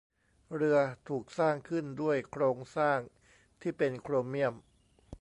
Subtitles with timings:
[0.55, 0.77] เรือ
[1.07, 2.99] ถูกสร้างขึ้นด้วยโครงสร้าง
[3.61, 4.53] ที่เป็นโครเมี่ยม